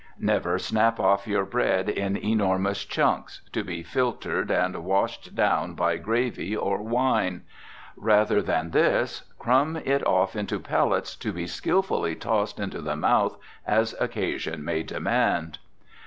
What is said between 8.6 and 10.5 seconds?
this, crumb it off